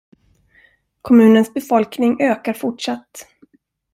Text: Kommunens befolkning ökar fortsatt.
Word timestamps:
Kommunens 1.01 1.53
befolkning 1.53 2.21
ökar 2.21 2.53
fortsatt. 2.53 3.27